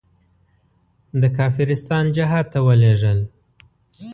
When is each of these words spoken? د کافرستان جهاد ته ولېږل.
د 1.21 1.23
کافرستان 1.37 2.05
جهاد 2.17 2.45
ته 2.53 2.59
ولېږل. 2.67 3.19